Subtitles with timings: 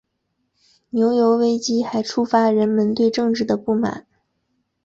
[0.89, 4.07] 牛油危机还触发人们对政治的不满。